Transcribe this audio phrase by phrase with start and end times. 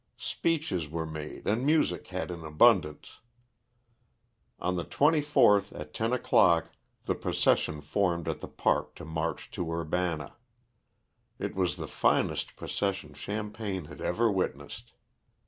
[0.17, 3.19] Speeches were made and music had in abundance.
[4.57, 6.71] On the 24th, at 10 o'clock,
[7.05, 10.37] the procession formed at the park to march to Urbana.
[11.37, 14.93] It was the finest procession Champaign has ever witnessed.